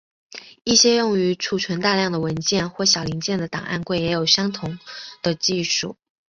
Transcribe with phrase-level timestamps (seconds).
[0.63, 4.79] 一些用于储存大量的文件或小零件的档案柜也有使用相同
[5.21, 5.95] 的技术。